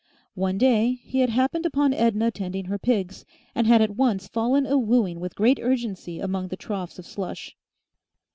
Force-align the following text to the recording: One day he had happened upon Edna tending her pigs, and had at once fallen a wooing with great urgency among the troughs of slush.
One 0.33 0.57
day 0.57 0.93
he 1.03 1.19
had 1.19 1.29
happened 1.29 1.63
upon 1.63 1.93
Edna 1.93 2.31
tending 2.31 2.65
her 2.65 2.79
pigs, 2.79 3.23
and 3.53 3.67
had 3.67 3.83
at 3.83 3.95
once 3.95 4.27
fallen 4.27 4.65
a 4.65 4.75
wooing 4.75 5.19
with 5.19 5.35
great 5.35 5.59
urgency 5.61 6.19
among 6.19 6.47
the 6.47 6.57
troughs 6.57 6.97
of 6.97 7.05
slush. 7.05 7.55